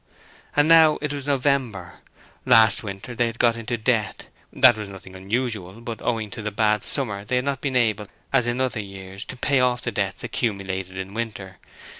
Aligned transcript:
And 0.55 0.67
now 0.67 0.97
it 0.99 1.13
was 1.13 1.27
November. 1.27 1.99
Last 2.43 2.81
winter 2.81 3.13
they 3.13 3.27
had 3.27 3.37
got 3.37 3.55
into 3.55 3.77
debt; 3.77 4.29
that 4.51 4.75
was 4.75 4.89
nothing 4.89 5.15
unusual, 5.15 5.79
but 5.79 6.01
owing 6.01 6.31
to 6.31 6.41
the 6.41 6.49
bad 6.49 6.83
summer 6.83 7.23
they 7.23 7.35
had 7.35 7.45
not 7.45 7.61
been 7.61 7.75
able, 7.75 8.07
as 8.33 8.47
in 8.47 8.59
other 8.59 8.81
years, 8.81 9.25
to 9.25 9.37
pay 9.37 9.59
off 9.59 9.83
the 9.83 9.91
debts 9.91 10.23
accumulated 10.23 10.97
in 10.97 11.13
winter. 11.13 11.59